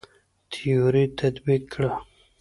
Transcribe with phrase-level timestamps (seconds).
[0.51, 1.89] تيوري تطبيق کړه.